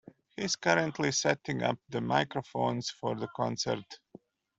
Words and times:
He 0.35 0.41
is 0.45 0.55
currently 0.55 1.11
setting 1.11 1.61
up 1.61 1.77
the 1.89 2.01
microphones 2.01 2.89
for 2.89 3.13
the 3.13 3.27
concert. 3.35 3.83